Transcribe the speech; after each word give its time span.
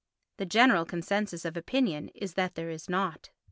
The 0.37 0.47
general 0.47 0.83
consensus 0.83 1.45
of 1.45 1.55
opinion 1.55 2.07
is 2.15 2.33
that 2.33 2.55
there 2.55 2.71
is 2.71 2.89
not. 2.89 3.29